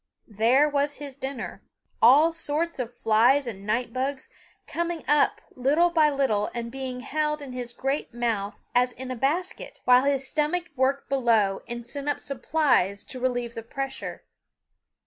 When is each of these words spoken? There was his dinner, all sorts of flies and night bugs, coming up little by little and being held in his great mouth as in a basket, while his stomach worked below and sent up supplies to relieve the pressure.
There 0.33 0.67
was 0.67 0.95
his 0.95 1.15
dinner, 1.15 1.61
all 2.01 2.33
sorts 2.33 2.79
of 2.79 2.91
flies 2.91 3.45
and 3.45 3.67
night 3.67 3.93
bugs, 3.93 4.29
coming 4.65 5.03
up 5.07 5.41
little 5.55 5.91
by 5.91 6.09
little 6.09 6.49
and 6.55 6.71
being 6.71 7.01
held 7.01 7.39
in 7.39 7.51
his 7.53 7.71
great 7.71 8.11
mouth 8.11 8.63
as 8.73 8.93
in 8.93 9.11
a 9.11 9.15
basket, 9.15 9.79
while 9.85 10.05
his 10.05 10.27
stomach 10.27 10.69
worked 10.75 11.07
below 11.07 11.61
and 11.67 11.85
sent 11.85 12.09
up 12.09 12.19
supplies 12.19 13.05
to 13.05 13.19
relieve 13.19 13.53
the 13.53 13.61
pressure. 13.61 14.23